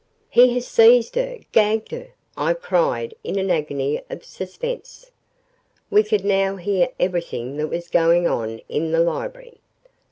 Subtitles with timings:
[0.31, 5.11] "He has seized her gagged her," I cried in an agony of suspense.
[5.91, 9.59] We could now hear everything that was going on in the library.